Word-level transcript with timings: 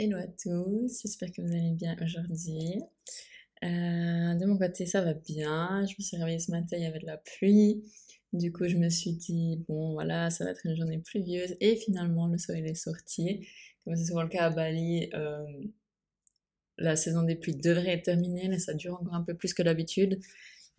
Hello 0.00 0.16
à 0.16 0.28
tous, 0.28 1.00
j'espère 1.02 1.32
que 1.32 1.42
vous 1.42 1.52
allez 1.52 1.72
bien 1.72 1.96
aujourd'hui. 2.00 2.80
Euh, 3.64 4.34
de 4.34 4.46
mon 4.46 4.56
côté, 4.56 4.86
ça 4.86 5.00
va 5.02 5.12
bien. 5.12 5.84
Je 5.86 5.94
me 5.98 6.04
suis 6.04 6.16
réveillée 6.16 6.38
ce 6.38 6.52
matin, 6.52 6.76
il 6.76 6.84
y 6.84 6.86
avait 6.86 7.00
de 7.00 7.06
la 7.06 7.16
pluie. 7.16 7.82
Du 8.32 8.52
coup, 8.52 8.68
je 8.68 8.76
me 8.76 8.90
suis 8.90 9.14
dit, 9.14 9.64
bon, 9.66 9.94
voilà, 9.94 10.30
ça 10.30 10.44
va 10.44 10.52
être 10.52 10.64
une 10.66 10.76
journée 10.76 10.98
pluvieuse. 10.98 11.56
Et 11.60 11.74
finalement, 11.74 12.28
le 12.28 12.38
soleil 12.38 12.64
est 12.66 12.76
sorti. 12.76 13.44
Comme 13.84 13.96
c'est 13.96 14.04
souvent 14.04 14.22
le 14.22 14.28
cas 14.28 14.44
à 14.44 14.50
Bali, 14.50 15.10
euh, 15.14 15.44
la 16.76 16.94
saison 16.94 17.24
des 17.24 17.34
pluies 17.34 17.56
devrait 17.56 17.94
être 17.94 18.04
terminée, 18.04 18.46
mais 18.48 18.60
ça 18.60 18.74
dure 18.74 18.94
encore 18.94 19.14
un 19.14 19.24
peu 19.24 19.34
plus 19.34 19.52
que 19.52 19.64
d'habitude. 19.64 20.20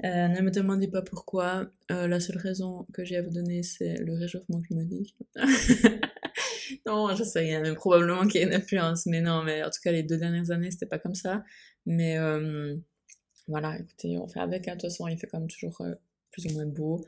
Euh, 0.05 0.29
ne 0.29 0.39
me 0.39 0.49
demandez 0.49 0.87
pas 0.87 1.01
pourquoi. 1.01 1.69
la 1.89 2.21
seule 2.21 2.37
raison 2.37 2.85
que 2.93 3.03
j'ai 3.03 3.17
à 3.17 3.21
vous 3.21 3.31
donner, 3.31 3.63
c'est 3.63 3.97
le 3.97 4.13
réchauffement 4.13 4.61
climatique. 4.61 5.17
non, 6.85 7.15
je 7.15 7.23
sais, 7.23 7.45
il 7.45 7.51
y 7.51 7.55
a 7.55 7.75
probablement 7.75 8.27
qu'il 8.27 8.41
y 8.41 8.43
a 8.43 8.47
une 8.47 8.53
influence, 8.53 9.05
mais 9.05 9.21
non, 9.21 9.43
mais 9.43 9.63
en 9.63 9.69
tout 9.69 9.79
cas, 9.83 9.91
les 9.91 10.03
deux 10.03 10.17
dernières 10.17 10.51
années, 10.51 10.71
c'était 10.71 10.85
pas 10.85 10.99
comme 10.99 11.15
ça. 11.15 11.43
Mais 11.85 12.17
euh, 12.17 12.75
voilà, 13.47 13.77
écoutez, 13.79 14.17
on 14.17 14.27
fait 14.27 14.39
avec, 14.39 14.67
hein. 14.67 14.75
de 14.75 14.81
toute 14.81 14.89
façon, 14.89 15.07
il 15.07 15.17
fait 15.17 15.27
quand 15.27 15.39
même 15.39 15.49
toujours 15.49 15.81
euh, 15.81 15.93
plus 16.31 16.45
ou 16.47 16.53
moins 16.53 16.65
beau. 16.65 17.05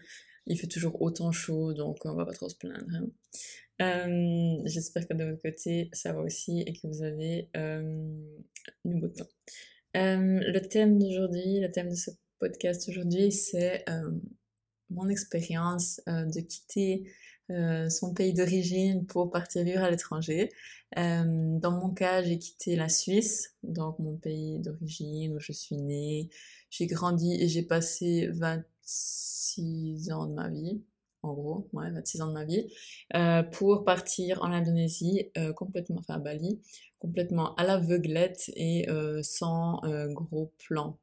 Il 0.48 0.59
fait 0.59 0.67
toujours 0.67 1.02
autant 1.02 1.31
chaud, 1.31 1.73
donc 1.73 1.98
on 2.05 2.16
va 2.16 2.26
pas 2.26 2.34
trop 2.34 2.50
se 2.50 2.55
plaindre. 2.55 2.86
Hein. 2.94 3.05
Euh, 3.81 4.62
j'espère 4.66 5.08
que 5.08 5.13
de 5.13 5.23
votre 5.23 5.41
côté, 5.41 5.89
ça 5.94 6.14
va 6.14 6.22
aussi 6.22 6.62
et 6.62 6.73
que 6.73 6.88
vous 6.88 7.03
avez 7.03 7.50
du 8.86 9.00
beau 9.00 9.08
temps. 9.08 9.30
le 9.94 10.59
thème 10.59 10.98
d'aujourd'hui, 10.98 11.59
le 11.59 11.72
thème 11.72 11.89
de 11.89 11.95
ce 11.95 12.12
podcast 12.39 12.89
aujourd'hui, 12.89 13.31
c'est 13.31 13.86
mon 14.89 15.08
expérience 15.09 16.02
de 16.08 16.41
quitter 16.41 17.03
euh, 17.52 17.90
son 17.90 18.14
pays 18.14 18.34
d'origine 18.34 19.05
pour 19.05 19.32
partir 19.32 19.64
vivre 19.64 19.84
à 19.84 19.92
l'étranger. 19.92 20.50
Euh, 20.98 21.59
dans 21.59 21.72
mon 21.72 21.90
cas, 21.90 22.23
j'ai 22.23 22.38
quitté 22.40 22.76
la 22.76 22.90
Suisse, 22.90 23.55
donc 23.64 24.00
mon 24.00 24.18
pays 24.18 24.59
d'origine 24.59 25.36
où 25.36 25.40
je 25.40 25.52
suis 25.52 25.78
née. 25.78 26.30
J'ai 26.70 26.88
grandi 26.88 27.34
et 27.36 27.48
j'ai 27.48 27.64
passé 27.64 28.28
26 28.34 30.12
ans 30.12 30.25
de 30.28 30.34
ma 30.34 30.50
vie, 30.50 30.81
en 31.22 31.34
gros, 31.34 31.67
ouais, 31.73 31.92
26 31.92 32.22
ans 32.22 32.28
de 32.28 32.34
ma 32.34 32.45
vie, 32.45 32.73
euh, 33.16 33.44
pour 33.44 33.84
partir 33.84 34.42
en 34.42 34.52
Indonésie, 34.52 35.30
complètement, 35.56 35.97
enfin 36.00 36.16
à 36.16 36.20
Bali, 36.20 36.62
complètement 37.00 37.56
à 37.56 37.64
l'aveuglette 37.64 38.52
et 38.56 38.88
sans 39.23 39.81
gros 40.14 40.53
plan 40.68 40.97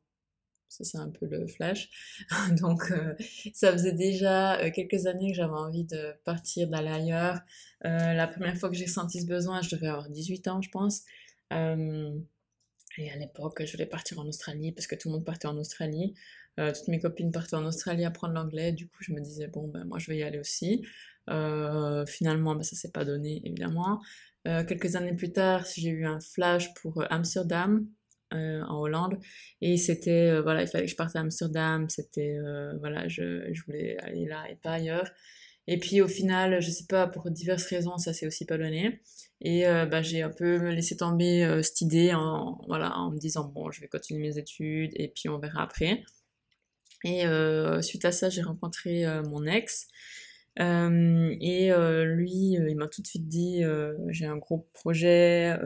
ça 0.69 0.85
c'est 0.85 0.99
un 0.99 1.09
peu 1.09 1.27
le 1.27 1.47
flash. 1.47 1.91
Donc 2.61 2.91
euh, 2.91 3.15
ça 3.53 3.73
faisait 3.73 3.93
déjà 3.93 4.61
euh, 4.61 4.71
quelques 4.71 5.07
années 5.07 5.31
que 5.31 5.37
j'avais 5.37 5.53
envie 5.53 5.85
de 5.85 6.13
partir, 6.25 6.69
d'aller 6.69 6.91
ailleurs. 6.91 7.41
Euh, 7.85 8.13
la 8.13 8.27
première 8.27 8.57
fois 8.57 8.69
que 8.69 8.77
j'ai 8.77 8.87
senti 8.87 9.21
ce 9.21 9.27
besoin, 9.27 9.63
je 9.63 9.75
devais 9.75 9.89
avoir 9.89 10.09
18 10.09 10.49
ans 10.49 10.63
je 10.63 10.71
pense. 10.71 11.03
et 11.51 13.11
à 13.11 13.17
l'époque, 13.17 13.65
je 13.65 13.73
voulais 13.73 13.87
partir 13.87 14.19
en 14.19 14.27
Australie 14.27 14.73
parce 14.73 14.87
que 14.87 14.95
tout 14.95 15.09
le 15.09 15.15
monde 15.15 15.25
partait 15.25 15.49
en 15.49 15.57
Australie. 15.57 16.15
toutes 16.57 16.89
mes 16.89 16.99
copines 16.99 17.33
partaient 17.33 17.57
en 17.57 17.65
Australie 17.65 18.05
apprendre 18.05 18.35
l'anglais. 18.35 18.73
Du 18.73 18.89
coup, 18.89 18.99
je 19.01 19.13
me 19.13 19.21
disais, 19.21 19.49
bon, 19.49 19.69
ben 19.69 19.85
moi 19.85 19.99
je 19.99 20.11
vais 20.11 20.19
y 20.19 20.23
aller 20.23 20.39
aussi. 20.39 20.85
finalement, 21.27 22.55
ben, 22.55 22.63
ça 22.63 22.77
s'est 22.77 22.91
pas 22.91 23.05
donné 23.05 23.41
évidemment. 23.45 24.03
quelques 24.45 24.97
années 24.97 25.15
plus 25.15 25.33
tard, 25.33 25.65
j'ai 25.77 25.91
eu 25.91 26.05
un 26.07 26.21
flash 26.21 26.75
pour 26.75 27.05
Amsterdam, 27.11 27.87
euh, 28.35 28.63
en 28.65 28.81
Hollande. 28.81 29.19
Et 29.63 29.79
c'était 29.79 30.29
euh, 30.29 30.43
voilà 30.43 30.61
il 30.61 30.69
fallait 30.69 30.85
que 30.85 30.91
je 30.91 30.97
parte 30.97 31.17
à 31.17 31.21
Amsterdam. 31.21 31.89
C'était 31.89 32.37
euh, 32.37 32.77
voilà 32.79 33.09
je, 33.09 33.51
je, 33.55 33.63
voulais 33.65 33.97
aller 34.01 34.27
là 34.27 34.45
et 34.51 34.57
pas 34.57 34.73
ailleurs. 34.73 35.11
Et 35.67 35.79
puis 35.79 36.03
au 36.03 36.09
final 36.09 36.61
je 36.61 36.71
sais 36.71 36.85
pas 36.87 37.07
pour 37.07 37.31
diverses 37.31 37.65
raisons 37.65 37.97
ça 37.97 38.13
s'est 38.13 38.27
aussi 38.27 38.45
pas 38.45 38.59
donné 38.59 39.01
et 39.41 39.65
bah, 39.65 40.03
j'ai 40.03 40.23
un 40.23 40.31
peu 40.31 40.71
laissé 40.71 40.97
tomber 40.97 41.61
cette 41.63 41.81
idée 41.83 42.13
en 42.13 42.61
voilà 42.67 42.97
en 42.99 43.13
me 43.13 43.19
disant 43.19 43.45
bon 43.45 43.71
je 43.71 43.81
vais 43.81 43.89
continuer 43.89 44.29
mes 44.29 44.39
études 44.39 44.93
et 44.97 45.09
puis 45.09 45.29
on 45.29 45.39
verra 45.39 45.63
après. 45.63 46.03
Et 47.05 47.25
suite 47.83 48.05
à 48.05 48.13
ça 48.13 48.31
j'ai 48.31 48.43
rencontré 48.43 49.05
mon 49.29 49.45
ex. 49.47 49.89
Et 50.59 51.71
lui 52.05 52.53
il 52.53 52.77
m'a 52.77 52.89
tout 52.89 53.03
de 53.03 53.07
suite 53.07 53.29
dit 53.29 53.63
j'ai 54.09 54.27
un 54.27 54.37
gros 54.37 54.69
projet 54.75 55.57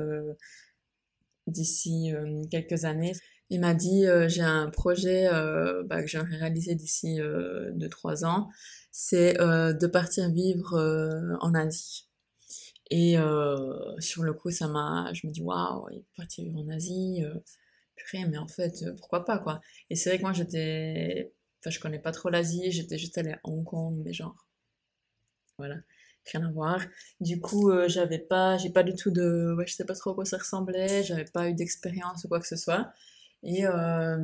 d'ici 1.46 2.12
euh, 2.12 2.42
quelques 2.50 2.84
années. 2.84 3.12
Il 3.50 3.60
m'a 3.60 3.74
dit 3.74 4.06
euh, 4.06 4.28
j'ai 4.28 4.42
un 4.42 4.70
projet 4.70 5.28
euh, 5.32 5.82
bah, 5.84 6.02
que 6.02 6.08
j'aimerais 6.08 6.36
réaliser 6.36 6.74
d'ici 6.74 7.18
2-3 7.18 8.24
ans, 8.24 8.48
c'est 8.90 9.34
de 9.34 9.86
partir 9.86 10.30
vivre 10.30 10.78
en 11.40 11.54
Asie. 11.54 12.08
Et 12.90 13.16
sur 13.98 14.22
le 14.22 14.34
coup, 14.34 14.50
ça 14.50 14.68
m'a, 14.68 15.10
je 15.14 15.26
me 15.26 15.32
dis 15.32 15.42
waouh, 15.42 15.88
partir 16.16 16.44
vivre 16.44 16.58
en 16.60 16.68
Asie, 16.68 17.22
purée, 17.96 18.26
mais 18.26 18.38
en 18.38 18.48
fait, 18.48 18.84
pourquoi 18.98 19.24
pas 19.24 19.38
quoi. 19.38 19.60
Et 19.90 19.96
c'est 19.96 20.10
vrai 20.10 20.18
que 20.18 20.22
moi 20.22 20.32
j'étais, 20.32 21.32
enfin 21.60 21.70
je 21.70 21.80
connais 21.80 21.98
pas 21.98 22.12
trop 22.12 22.28
l'Asie, 22.28 22.70
j'étais 22.70 22.98
juste 22.98 23.16
allée 23.18 23.32
à 23.32 23.40
Hong 23.44 23.64
Kong, 23.64 24.00
mais 24.04 24.12
genre, 24.12 24.46
voilà 25.58 25.76
rien 26.32 26.44
à 26.46 26.52
voir. 26.52 26.80
Du 27.20 27.40
coup, 27.40 27.70
euh, 27.70 27.88
j'avais 27.88 28.18
pas, 28.18 28.58
j'ai 28.58 28.70
pas 28.70 28.82
du 28.82 28.94
tout 28.94 29.10
de, 29.10 29.54
ouais, 29.56 29.66
je 29.66 29.74
sais 29.74 29.84
pas 29.84 29.94
trop 29.94 30.10
à 30.10 30.14
quoi 30.14 30.24
ça 30.24 30.38
ressemblait, 30.38 31.02
j'avais 31.02 31.24
pas 31.24 31.48
eu 31.48 31.54
d'expérience 31.54 32.24
ou 32.24 32.28
quoi 32.28 32.40
que 32.40 32.46
ce 32.46 32.56
soit. 32.56 32.92
Et 33.44 33.66
euh, 33.66 34.16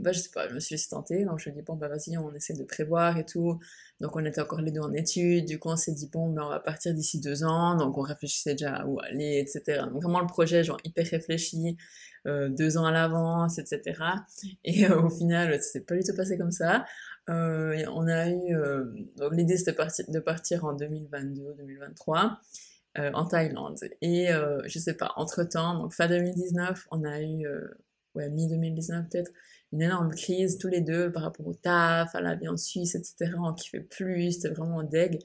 bah, 0.00 0.12
je 0.12 0.20
sais 0.20 0.30
pas, 0.32 0.48
je 0.48 0.54
me 0.54 0.60
suis 0.60 0.74
laissée 0.74 0.90
tenter, 0.90 1.24
donc 1.24 1.40
je 1.40 1.50
me 1.50 1.54
dis 1.54 1.62
bon 1.62 1.74
bah 1.74 1.88
vas-y, 1.88 2.16
on 2.18 2.32
essaie 2.34 2.54
de 2.54 2.62
prévoir 2.62 3.18
et 3.18 3.26
tout. 3.26 3.58
Donc 4.00 4.14
on 4.16 4.24
était 4.24 4.40
encore 4.40 4.60
les 4.60 4.70
deux 4.70 4.80
en 4.80 4.92
études, 4.92 5.46
du 5.46 5.58
coup 5.58 5.70
on 5.70 5.76
s'est 5.76 5.92
dit 5.92 6.08
bon 6.12 6.30
bah 6.30 6.42
on 6.46 6.50
va 6.50 6.60
partir 6.60 6.94
d'ici 6.94 7.20
deux 7.20 7.42
ans, 7.44 7.76
donc 7.76 7.98
on 7.98 8.02
réfléchissait 8.02 8.52
déjà 8.52 8.76
à 8.76 8.86
où 8.86 9.00
aller, 9.00 9.38
etc. 9.38 9.82
Donc 9.92 10.02
vraiment 10.02 10.20
le 10.20 10.26
projet 10.28 10.62
genre 10.62 10.78
hyper 10.84 11.04
réfléchi, 11.06 11.76
euh, 12.26 12.48
deux 12.48 12.78
ans 12.78 12.84
à 12.86 12.92
l'avance, 12.92 13.58
etc. 13.58 14.00
Et 14.64 14.86
euh, 14.86 15.02
au 15.02 15.10
final, 15.10 15.60
c'est 15.60 15.84
pas 15.86 15.96
du 15.96 16.04
tout 16.04 16.14
passé 16.16 16.38
comme 16.38 16.52
ça. 16.52 16.84
Euh, 17.30 17.84
on 17.92 18.06
a 18.06 18.28
eu, 18.28 18.54
euh, 18.54 18.84
donc 19.16 19.32
l'idée 19.34 19.56
c'était 19.56 19.74
de 20.08 20.20
partir 20.20 20.64
en 20.64 20.76
2022-2023 20.76 22.36
euh, 22.98 23.10
en 23.14 23.24
Thaïlande. 23.24 23.78
Et 24.02 24.28
je 24.66 24.78
sais 24.78 24.94
pas, 24.94 25.12
entre-temps, 25.16 25.78
donc 25.78 25.92
fin 25.92 26.08
2019, 26.08 26.86
on 26.90 27.04
a 27.04 27.22
eu, 27.22 27.46
ouais, 28.14 28.28
mi-2019 28.30 29.08
peut-être, 29.08 29.30
une 29.72 29.82
énorme 29.82 30.10
crise 30.10 30.58
tous 30.58 30.68
les 30.68 30.80
deux 30.80 31.10
par 31.12 31.24
rapport 31.24 31.46
au 31.46 31.54
taf, 31.54 32.14
à 32.14 32.20
la 32.20 32.34
vie 32.34 32.48
en 32.48 32.56
Suisse, 32.56 32.94
etc. 32.94 33.32
On 33.38 33.52
kiffait 33.52 33.80
plus, 33.80 34.32
c'était 34.32 34.54
vraiment 34.54 34.82
deg. 34.82 35.20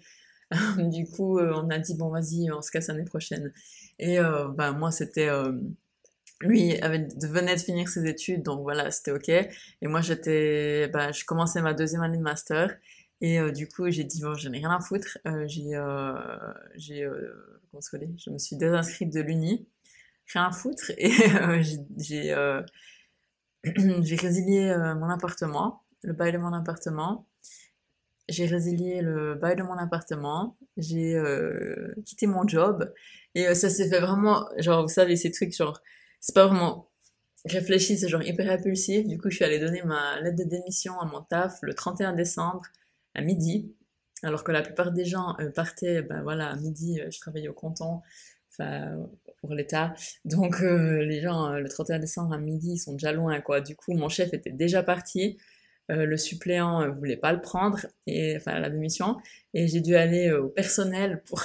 du 0.77 1.05
coup, 1.05 1.39
on 1.39 1.69
a 1.69 1.77
dit, 1.77 1.95
bon, 1.95 2.09
vas-y, 2.09 2.51
on 2.51 2.61
se 2.61 2.71
casse 2.71 2.87
l'année 2.87 3.05
prochaine. 3.05 3.53
Et 3.99 4.17
bah, 4.55 4.71
moi, 4.71 4.91
c'était 4.91 5.29
lui 6.41 6.77
avait, 6.81 7.07
venait 7.21 7.55
de 7.55 7.59
finir 7.59 7.87
ses 7.87 8.07
études, 8.07 8.43
donc 8.43 8.61
voilà, 8.61 8.91
c'était 8.91 9.11
ok. 9.11 9.29
Et 9.29 9.87
moi, 9.87 10.01
j'étais, 10.01 10.87
bah, 10.87 11.11
je 11.11 11.25
commençais 11.25 11.61
ma 11.61 11.73
deuxième 11.73 12.01
année 12.01 12.17
de 12.17 12.23
master. 12.23 12.77
Et 13.21 13.39
euh, 13.39 13.51
du 13.51 13.67
coup, 13.67 13.89
j'ai 13.89 14.05
dit, 14.05 14.21
bon, 14.21 14.35
je 14.35 14.47
n'ai 14.47 14.59
rien 14.59 14.71
à 14.71 14.79
foutre. 14.79 15.17
Euh, 15.25 15.45
j'ai, 15.47 15.75
euh, 15.75 16.13
j'ai, 16.75 17.03
euh, 17.03 17.33
Je 17.73 18.29
me 18.29 18.37
suis 18.37 18.55
désinscrite 18.55 19.13
de 19.13 19.19
l'Uni. 19.19 19.67
Rien 20.33 20.45
à 20.45 20.51
foutre. 20.51 20.91
Et 20.97 21.11
euh, 21.41 21.61
j'ai, 21.97 22.35
j'ai 24.03 24.15
résilié 24.15 24.75
mon 24.97 25.09
appartement, 25.09 25.83
le 26.03 26.13
bail 26.13 26.31
de 26.31 26.37
mon 26.37 26.53
appartement. 26.53 27.27
J'ai 28.27 28.45
résilié 28.45 29.01
le 29.01 29.35
bail 29.35 29.55
de 29.55 29.63
mon 29.63 29.77
appartement. 29.77 30.57
J'ai 30.77 31.19
quitté 32.05 32.27
mon 32.27 32.47
job. 32.47 32.93
Et 33.35 33.53
ça 33.55 33.69
s'est 33.69 33.89
fait 33.89 33.99
vraiment, 33.99 34.47
genre, 34.57 34.83
vous 34.83 34.93
savez, 34.93 35.15
ces 35.15 35.31
trucs, 35.31 35.55
genre, 35.55 35.81
c'est 36.19 36.35
pas 36.35 36.45
vraiment 36.45 36.89
réfléchi, 37.45 37.97
c'est 37.97 38.07
genre 38.07 38.23
hyper 38.23 38.51
impulsif. 38.51 39.07
Du 39.07 39.17
coup, 39.17 39.29
je 39.29 39.37
suis 39.37 39.45
allée 39.45 39.59
donner 39.59 39.81
ma 39.83 40.19
lettre 40.21 40.37
de 40.37 40.43
démission 40.43 40.99
à 40.99 41.05
mon 41.05 41.21
taf 41.21 41.59
le 41.61 41.73
31 41.73 42.13
décembre 42.13 42.63
à 43.15 43.21
midi. 43.21 43.73
Alors 44.23 44.43
que 44.43 44.51
la 44.51 44.61
plupart 44.61 44.91
des 44.91 45.05
gens 45.05 45.35
euh, 45.39 45.49
partaient, 45.49 46.01
ben 46.01 46.21
voilà, 46.23 46.49
à 46.49 46.55
midi, 46.55 46.99
euh, 46.99 47.09
je 47.09 47.19
travaillais 47.19 47.47
au 47.47 47.53
canton, 47.53 48.01
enfin, 48.51 48.97
pour 49.41 49.53
l'État. 49.53 49.93
Donc, 50.25 50.61
euh, 50.61 51.03
les 51.03 51.21
gens, 51.21 51.53
le 51.53 51.67
31 51.67 51.99
décembre 51.99 52.33
à 52.33 52.37
midi, 52.37 52.73
ils 52.73 52.79
sont 52.79 52.93
déjà 52.93 53.11
loin, 53.11 53.39
quoi. 53.41 53.61
Du 53.61 53.75
coup, 53.75 53.93
mon 53.93 54.09
chef 54.09 54.33
était 54.33 54.51
déjà 54.51 54.83
parti. 54.83 55.37
le 55.89 56.17
suppléant 56.17 56.91
voulait 56.91 57.17
pas 57.17 57.33
le 57.33 57.41
prendre, 57.41 57.79
et, 58.05 58.37
enfin, 58.37 58.59
la 58.59 58.69
démission. 58.69 59.17
Et 59.53 59.67
j'ai 59.67 59.81
dû 59.81 59.95
aller 59.95 60.31
au 60.31 60.47
personnel 60.47 61.23
pour 61.25 61.43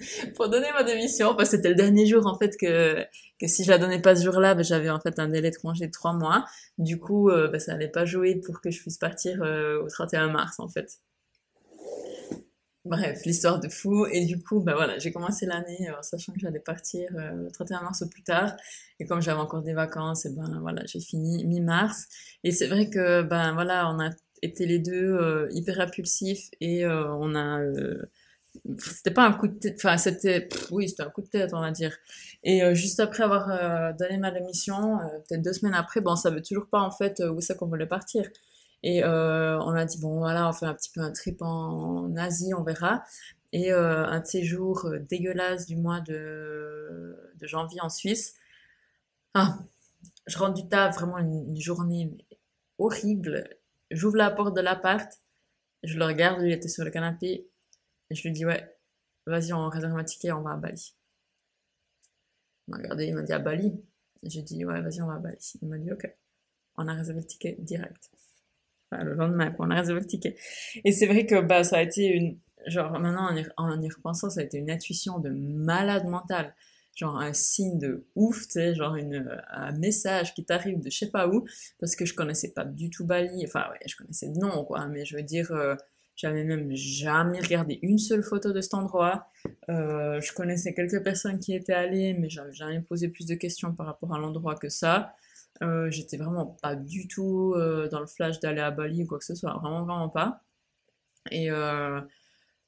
pour 0.36 0.48
donner 0.48 0.68
ma 0.72 0.82
démission, 0.82 1.34
parce 1.34 1.50
que 1.50 1.56
c'était 1.56 1.68
le 1.68 1.74
dernier 1.74 2.06
jour 2.06 2.26
en 2.26 2.36
fait 2.38 2.56
que, 2.56 3.04
que 3.40 3.46
si 3.46 3.64
je 3.64 3.70
la 3.70 3.78
donnais 3.78 4.00
pas 4.00 4.16
ce 4.16 4.24
jour-là, 4.24 4.54
ben, 4.54 4.64
j'avais 4.64 4.90
en 4.90 5.00
fait 5.00 5.18
un 5.18 5.28
délai 5.28 5.50
de 5.50 5.56
congé 5.56 5.86
de 5.86 5.92
trois 5.92 6.12
mois. 6.12 6.44
Du 6.78 6.98
coup, 6.98 7.30
euh, 7.30 7.48
ben, 7.48 7.60
ça 7.60 7.72
n'allait 7.72 7.88
pas 7.88 8.04
jouer 8.04 8.36
pour 8.36 8.60
que 8.60 8.70
je 8.70 8.80
puisse 8.80 8.98
partir 8.98 9.42
euh, 9.42 9.82
au 9.82 9.88
31 9.88 10.28
mars 10.28 10.58
en 10.58 10.68
fait. 10.68 10.98
Bref, 12.90 13.24
l'histoire 13.24 13.60
de 13.60 13.68
fou. 13.68 14.06
Et 14.06 14.26
du 14.26 14.42
coup, 14.42 14.60
ben 14.60 14.74
voilà, 14.74 14.98
j'ai 14.98 15.12
commencé 15.12 15.46
l'année 15.46 15.88
en 15.96 16.02
sachant 16.02 16.32
que 16.32 16.40
j'allais 16.40 16.60
partir 16.60 17.08
euh, 17.14 17.44
le 17.44 17.50
31 17.50 17.82
mars 17.82 18.02
au 18.02 18.08
plus 18.08 18.22
tard. 18.22 18.54
Et 18.98 19.06
comme 19.06 19.22
j'avais 19.22 19.40
encore 19.40 19.62
des 19.62 19.72
vacances, 19.72 20.26
et 20.26 20.30
ben 20.30 20.58
voilà, 20.60 20.82
j'ai 20.86 21.00
fini 21.00 21.44
mi-mars. 21.46 22.06
Et 22.44 22.50
c'est 22.52 22.66
vrai 22.66 22.90
que 22.90 23.22
ben 23.22 23.54
voilà, 23.54 23.88
on 23.90 24.00
a 24.00 24.10
été 24.42 24.66
les 24.66 24.78
deux 24.78 25.48
hyper 25.52 25.80
impulsifs 25.80 26.50
et 26.60 26.86
on 26.86 27.34
a 27.34 27.60
c'était 28.78 29.12
pas 29.12 29.24
un 29.26 29.32
coup 29.32 29.48
de 29.48 29.58
tête, 29.58 29.76
enfin 29.78 29.96
c'était, 29.96 30.48
oui, 30.70 30.88
c'était 30.88 31.02
un 31.02 31.10
coup 31.10 31.22
de 31.22 31.28
tête, 31.28 31.50
on 31.54 31.60
va 31.60 31.70
dire. 31.70 31.96
Et 32.42 32.62
euh, 32.62 32.74
juste 32.74 33.00
après 33.00 33.22
avoir 33.22 33.48
euh, 33.50 33.92
donné 33.98 34.18
ma 34.18 34.30
démission, 34.30 34.98
euh, 34.98 35.04
peut-être 35.28 35.42
deux 35.42 35.52
semaines 35.52 35.74
après, 35.74 36.00
bon, 36.00 36.12
on 36.12 36.16
savait 36.16 36.42
toujours 36.42 36.68
pas 36.68 36.80
en 36.80 36.90
fait 36.90 37.20
où 37.20 37.40
c'est 37.40 37.56
qu'on 37.56 37.66
voulait 37.66 37.86
partir. 37.86 38.28
Et 38.82 39.04
on 39.04 39.74
a 39.74 39.84
dit 39.84 39.98
bon 40.00 40.18
voilà, 40.18 40.48
on 40.48 40.52
fait 40.52 40.66
un 40.66 40.74
petit 40.74 40.90
peu 40.90 41.00
un 41.00 41.12
trip 41.12 41.42
en, 41.42 42.14
Asie, 42.16 42.54
on 42.54 42.62
verra. 42.62 43.02
Et 43.52 43.72
un 43.72 44.20
de 44.20 44.26
ces 44.26 44.44
jours 44.44 44.88
dégueulasses 45.08 45.66
du 45.66 45.76
mois 45.76 46.00
de, 46.00 47.16
de 47.34 47.46
janvier 47.46 47.80
en 47.80 47.88
Suisse. 47.88 48.34
Ah, 49.34 49.58
je 50.26 50.38
rentre 50.38 50.54
du 50.54 50.68
taf, 50.68 50.96
vraiment 50.96 51.18
une, 51.18 51.50
une 51.50 51.60
journée 51.60 52.16
horrible. 52.78 53.48
J'ouvre 53.90 54.16
la 54.16 54.30
porte 54.30 54.56
de 54.56 54.60
l'appart, 54.60 55.20
je 55.82 55.98
le 55.98 56.04
regarde, 56.04 56.42
il 56.42 56.52
était 56.52 56.68
sur 56.68 56.84
le 56.84 56.90
canapé, 56.90 57.48
et 58.10 58.14
je 58.14 58.22
lui 58.22 58.32
dis, 58.32 58.44
ouais, 58.44 58.76
vas-y, 59.26 59.52
on 59.52 59.68
réserve 59.68 59.96
un 59.96 60.04
ticket, 60.04 60.32
on 60.32 60.42
va 60.42 60.52
à 60.52 60.56
Bali. 60.56 60.94
Il 62.66 62.72
m'a 62.72 62.76
regardé, 62.78 63.06
il 63.06 63.14
m'a 63.14 63.22
dit, 63.22 63.32
à 63.32 63.38
Bali? 63.38 63.72
J'ai 64.22 64.42
dit, 64.42 64.64
ouais, 64.64 64.80
vas-y, 64.80 65.00
on 65.02 65.06
va 65.06 65.14
à 65.14 65.18
Bali. 65.18 65.52
Il 65.62 65.68
m'a 65.68 65.78
dit, 65.78 65.92
ok. 65.92 66.14
On 66.76 66.88
a 66.88 66.94
réservé 66.94 67.20
le 67.20 67.26
ticket 67.26 67.56
direct. 67.58 68.10
Le 68.92 69.14
lendemain, 69.14 69.54
on 69.58 69.70
a 69.70 69.76
réservé 69.76 70.00
le 70.00 70.06
ticket. 70.06 70.36
Et 70.84 70.92
c'est 70.92 71.06
vrai 71.06 71.26
que 71.26 71.40
bah, 71.40 71.64
ça 71.64 71.78
a 71.78 71.82
été 71.82 72.06
une. 72.06 72.38
Genre, 72.66 72.90
maintenant, 72.98 73.30
en 73.30 73.36
y, 73.36 73.46
en 73.56 73.80
y 73.80 73.88
repensant, 73.88 74.28
ça 74.28 74.40
a 74.40 74.44
été 74.44 74.58
une 74.58 74.70
intuition 74.70 75.18
de 75.18 75.30
malade 75.30 76.06
mental 76.06 76.54
genre 77.00 77.18
un 77.18 77.32
signe 77.32 77.78
de 77.78 78.06
ouf, 78.14 78.42
tu 78.42 78.52
sais, 78.52 78.74
genre 78.74 78.96
une, 78.96 79.40
un 79.50 79.72
message 79.72 80.34
qui 80.34 80.44
t'arrive 80.44 80.80
de 80.80 80.90
je 80.90 80.98
sais 80.98 81.10
pas 81.10 81.28
où, 81.28 81.46
parce 81.78 81.96
que 81.96 82.04
je 82.04 82.14
connaissais 82.14 82.52
pas 82.52 82.64
du 82.64 82.90
tout 82.90 83.06
Bali, 83.06 83.42
enfin 83.46 83.64
ouais, 83.70 83.78
je 83.86 83.96
connaissais 83.96 84.26
le 84.26 84.34
nom, 84.34 84.64
quoi, 84.64 84.86
mais 84.86 85.04
je 85.04 85.16
veux 85.16 85.22
dire, 85.22 85.50
euh, 85.52 85.76
j'avais 86.16 86.44
même 86.44 86.70
jamais 86.74 87.40
regardé 87.40 87.78
une 87.82 87.98
seule 87.98 88.22
photo 88.22 88.52
de 88.52 88.60
cet 88.60 88.74
endroit. 88.74 89.28
Euh, 89.70 90.20
je 90.20 90.32
connaissais 90.34 90.74
quelques 90.74 91.02
personnes 91.02 91.38
qui 91.38 91.54
étaient 91.54 91.72
allées, 91.72 92.14
mais 92.14 92.28
j'avais 92.28 92.52
jamais 92.52 92.80
posé 92.82 93.08
plus 93.08 93.26
de 93.26 93.34
questions 93.34 93.72
par 93.72 93.86
rapport 93.86 94.14
à 94.14 94.18
l'endroit 94.18 94.54
que 94.54 94.68
ça. 94.68 95.14
Euh, 95.62 95.90
J'étais 95.90 96.16
vraiment 96.16 96.46
pas 96.62 96.74
du 96.74 97.06
tout 97.06 97.54
euh, 97.56 97.88
dans 97.88 98.00
le 98.00 98.06
flash 98.06 98.40
d'aller 98.40 98.60
à 98.60 98.70
Bali 98.70 99.04
ou 99.04 99.06
quoi 99.06 99.18
que 99.18 99.24
ce 99.24 99.34
soit, 99.34 99.52
vraiment 99.58 99.84
vraiment 99.84 100.08
pas. 100.08 100.42
Et 101.30 101.50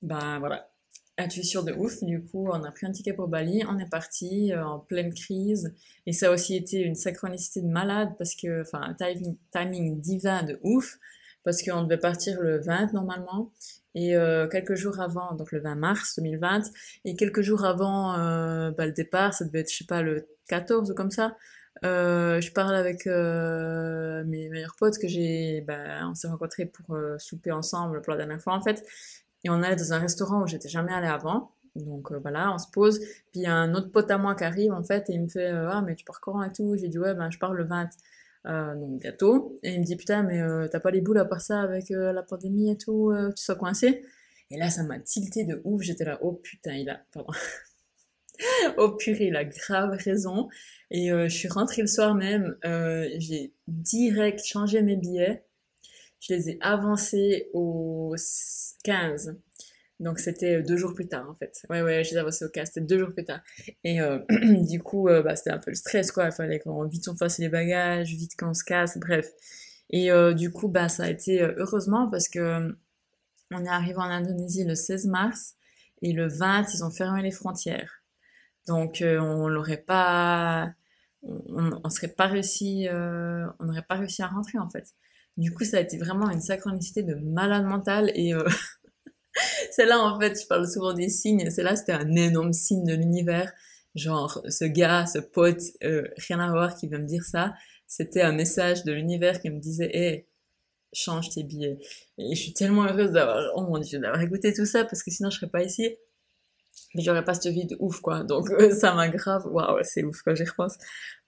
ben 0.03 0.39
voilà, 0.41 0.69
intuition 1.17 1.63
de 1.63 1.73
ouf. 1.73 2.03
Du 2.03 2.23
coup, 2.23 2.49
on 2.53 2.63
a 2.65 2.71
pris 2.71 2.87
un 2.87 2.93
ticket 2.93 3.15
pour 3.15 3.29
Bali, 3.29 3.63
on 3.67 3.79
est 3.79 3.89
parti 3.89 4.53
en 4.55 4.79
pleine 4.79 5.15
crise. 5.15 5.75
Et 6.07 6.13
ça 6.13 6.29
a 6.29 6.33
aussi 6.33 6.55
été 6.57 6.81
une 6.81 6.95
synchronicité 6.95 7.63
de 7.63 7.69
malade 7.69 8.11
parce 8.19 8.35
que, 8.35 8.61
enfin, 8.61 8.83
un 8.83 8.95
timing, 9.53 10.01
divin 10.01 10.43
de 10.43 10.59
ouf 10.63 10.99
parce 11.45 11.63
qu'on 11.63 11.83
devait 11.85 11.99
partir 11.99 12.41
le 12.43 12.61
20 12.61 12.93
normalement. 12.93 13.53
Et 13.95 14.15
quelques 14.51 14.75
jours 14.75 15.01
avant, 15.01 15.35
donc 15.35 15.51
le 15.51 15.61
20 15.61 15.75
mars 15.77 16.17
2020, 16.19 16.71
et 17.07 17.17
quelques 17.17 17.43
jours 17.43 17.65
avant 17.65 18.13
bah, 18.73 18.87
le 18.87 18.93
départ, 18.93 19.33
ça 19.33 19.47
devait 19.47 19.61
être, 19.61 19.73
je 19.73 19.79
sais 19.79 19.87
pas, 19.87 20.03
le 20.03 20.29
14 20.49 20.91
ou 20.91 20.95
comme 20.95 21.11
ça, 21.11 21.37
euh, 21.85 22.41
je 22.41 22.53
parle 22.53 22.75
avec 22.75 23.07
euh, 23.07 24.25
mes 24.25 24.49
meilleurs 24.49 24.77
potes 24.79 24.99
que 24.99 25.09
j'ai, 25.09 25.63
bah, 25.63 26.07
on 26.09 26.15
s'est 26.15 26.29
rencontrés 26.29 26.67
pour 26.67 26.95
euh, 26.95 27.19
souper 27.19 27.51
ensemble 27.53 28.01
pour 28.03 28.13
la 28.13 28.19
dernière 28.19 28.41
fois 28.41 28.55
en 28.55 28.63
fait, 28.63 28.85
et 29.45 29.51
on 29.51 29.63
allait 29.63 29.77
dans 29.77 29.93
un 29.93 29.99
restaurant 29.99 30.43
où 30.43 30.47
j'étais 30.47 30.69
jamais 30.69 30.93
allée 30.93 31.09
avant. 31.09 31.53
Donc 31.75 32.13
euh, 32.13 32.19
voilà, 32.19 32.53
on 32.53 32.59
se 32.59 32.69
pose. 32.71 33.01
Puis 33.01 33.41
il 33.41 33.43
y 33.43 33.47
a 33.47 33.55
un 33.55 33.75
autre 33.75 33.91
pote 33.91 34.11
à 34.11 34.19
moi 34.19 34.35
qui 34.35 34.45
arrive 34.45 34.73
en 34.73 34.85
fait 34.85 35.09
et 35.11 35.15
il 35.15 35.23
me 35.23 35.29
fait 35.29 35.49
Ah, 35.51 35.83
mais 35.85 35.95
tu 35.95 36.05
pars 36.05 36.21
quand 36.21 36.43
et 36.43 36.53
tout? 36.53 36.77
J'ai 36.77 36.89
dit 36.89 36.99
Ouais, 36.99 37.15
ben 37.15 37.31
je 37.31 37.39
pars 37.39 37.55
le 37.55 37.65
20 37.65 37.89
euh, 38.47 38.75
donc 38.77 39.01
bientôt. 39.01 39.59
Et 39.63 39.73
il 39.75 39.81
me 39.81 39.85
dit 39.85 39.97
putain, 39.97 40.23
mais 40.23 40.41
t'as 40.69 40.81
pas 40.81 40.91
les 40.91 41.01
boules 41.01 41.19
à 41.19 41.25
part 41.25 41.41
ça 41.41 41.61
avec 41.63 41.87
la 41.91 42.23
pandémie 42.23 42.71
et 42.71 42.77
tout, 42.77 43.13
tu 43.37 43.43
sois 43.43 43.57
coincé. 43.57 44.05
Et 44.51 44.59
là, 44.59 44.71
ça 44.71 44.83
m'a 44.85 44.99
tilté 45.01 45.45
de 45.45 45.61
ouf. 45.65 45.83
J'étais 45.83 46.05
là, 46.05 46.19
oh 46.23 46.33
putain, 46.33 46.75
il 46.75 46.91
a, 46.91 47.01
pardon. 47.13 47.33
oh 48.79 48.93
purée, 48.93 49.27
il 49.27 49.37
a 49.37 49.45
grave 49.45 49.97
raison. 50.05 50.49
Et 50.91 51.09
je 51.09 51.29
suis 51.29 51.49
rentrée 51.49 51.83
le 51.83 51.89
soir 51.89 52.15
même, 52.15 52.57
j'ai 53.19 53.55
direct 53.67 54.45
changé 54.45 54.83
mes 54.83 54.97
billets. 54.97 55.45
Je 56.21 56.35
les 56.35 56.51
ai 56.51 56.59
avancés 56.61 57.49
au 57.55 58.15
15. 58.85 59.37
Donc 60.03 60.19
c'était 60.19 60.57
euh, 60.57 60.63
deux 60.63 60.77
jours 60.77 60.95
plus 60.95 61.07
tard 61.07 61.31
en 61.31 61.35
fait. 61.35 61.65
Ouais 61.71 61.81
ouais, 61.81 62.03
j'ai 62.05 62.17
avancé 62.17 62.45
au 62.45 62.49
cas, 62.49 62.67
c'était 62.67 62.81
deux 62.81 62.99
jours 62.99 63.13
plus 63.13 63.25
tard. 63.25 63.41
Et 63.85 64.01
euh, 64.01 64.19
du 64.69 64.83
coup, 64.83 65.09
euh, 65.09 65.23
bah, 65.23 65.37
c'était 65.37 65.51
un 65.51 65.59
peu 65.59 65.71
le 65.71 65.77
stress 65.77 66.11
quoi. 66.11 66.27
Il 66.27 66.33
fallait 66.33 66.59
qu'on 66.59 66.85
vite 66.87 67.09
on 67.09 67.17
fasse 67.17 67.39
les 67.39 67.49
bagages, 67.49 68.13
vite 68.13 68.37
qu'on 68.37 68.53
se 68.53 68.65
casse, 68.65 68.99
bref. 68.99 69.31
Et 69.91 70.11
du 70.35 70.51
coup, 70.51 70.69
bah 70.69 70.89
ça 70.89 71.05
a 71.05 71.11
été 71.11 71.43
heureusement 71.43 72.09
parce 72.11 72.27
que 72.29 72.75
on 73.51 73.65
est 73.65 73.69
arrivé 73.69 73.99
en 73.99 74.05
Indonésie 74.05 74.65
le 74.65 74.75
16 74.75 75.05
mars 75.07 75.55
et 76.01 76.15
le 76.15 76.29
20 76.29 76.65
ils 76.73 76.83
ont 76.83 76.91
fermé 76.91 77.23
les 77.23 77.31
frontières. 77.31 78.02
Donc 78.67 79.03
on 79.03 79.49
l'aurait 79.49 79.83
pas, 79.83 80.71
on, 81.23 81.91
serait 81.91 82.09
pas 82.09 82.27
réussi, 82.27 82.87
on 82.91 83.65
n'aurait 83.65 83.87
pas 83.89 83.97
réussi 83.97 84.23
à 84.23 84.29
rentrer 84.29 84.59
en 84.59 84.71
fait. 84.71 84.95
Du 85.37 85.53
coup, 85.53 85.65
ça 85.65 85.79
a 85.79 85.81
été 85.81 85.99
vraiment 85.99 86.31
une 86.31 86.43
synchronicité 86.43 87.03
de 87.03 87.15
malade 87.15 87.65
mental 87.65 88.13
et 88.15 88.33
c'est 89.71 89.87
là, 89.87 90.01
en 90.01 90.19
fait, 90.21 90.41
je 90.41 90.47
parle 90.47 90.69
souvent 90.69 90.93
des 90.93 91.09
signes. 91.09 91.51
C'est 91.51 91.63
là, 91.63 91.77
c'était 91.77 91.93
un 91.93 92.15
énorme 92.15 92.53
signe 92.53 92.85
de 92.85 92.95
l'univers. 92.95 93.53
Genre, 93.95 94.43
ce 94.49 94.65
gars, 94.65 95.07
ce 95.07 95.19
pote, 95.19 95.63
euh, 95.85 96.09
rien 96.29 96.41
à 96.41 96.51
voir, 96.51 96.77
qui 96.77 96.89
vient 96.89 96.99
me 96.99 97.07
dire 97.07 97.25
ça. 97.25 97.55
C'était 97.87 98.23
un 98.23 98.33
message 98.33 98.85
de 98.85 98.93
l'univers 98.93 99.41
qui 99.41 99.51
me 99.51 99.61
disait, 99.61 99.91
hé, 99.93 100.29
change 100.93 101.31
tes 101.31 101.43
billets. 101.43 101.79
Et 102.19 102.35
je 102.35 102.41
suis 102.41 102.55
tellement 102.55 102.85
heureuse 102.85 103.13
d'avoir, 103.13 103.53
oh 103.57 103.63
mon 103.63 103.79
dieu, 103.79 103.99
d'avoir 103.99 104.21
écouté 104.23 104.53
tout 104.55 104.67
ça 104.67 104.85
parce 104.85 105.03
que 105.03 105.11
sinon 105.11 105.31
je 105.31 105.37
serais 105.39 105.51
pas 105.51 105.63
ici. 105.63 105.95
Mais 106.95 107.03
j'aurais 107.03 107.25
pas 107.25 107.35
cette 107.35 107.53
vie 107.53 107.67
de 107.67 107.77
ouf, 107.81 108.01
quoi. 108.01 108.25
Donc, 108.25 108.49
ça 108.81 108.95
m'a 108.95 109.09
grave, 109.09 109.47
waouh, 109.47 109.79
c'est 109.83 110.05
ouf, 110.05 110.23
quand 110.23 110.35
j'y 110.35 110.45
repense. 110.45 110.77